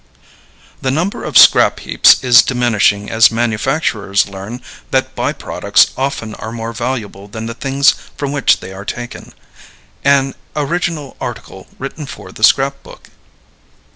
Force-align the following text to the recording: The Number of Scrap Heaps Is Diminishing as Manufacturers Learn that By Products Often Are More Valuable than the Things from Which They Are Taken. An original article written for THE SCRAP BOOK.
The 0.81 0.89
Number 0.89 1.23
of 1.23 1.37
Scrap 1.37 1.81
Heaps 1.81 2.23
Is 2.23 2.41
Diminishing 2.41 3.07
as 3.07 3.29
Manufacturers 3.31 4.27
Learn 4.27 4.59
that 4.89 5.13
By 5.13 5.31
Products 5.31 5.91
Often 5.95 6.33
Are 6.39 6.51
More 6.51 6.73
Valuable 6.73 7.27
than 7.27 7.45
the 7.45 7.53
Things 7.53 7.93
from 8.17 8.31
Which 8.31 8.61
They 8.61 8.73
Are 8.73 8.83
Taken. 8.83 9.31
An 10.03 10.33
original 10.55 11.15
article 11.21 11.67
written 11.77 12.07
for 12.07 12.31
THE 12.31 12.43
SCRAP 12.43 12.81
BOOK. 12.81 13.09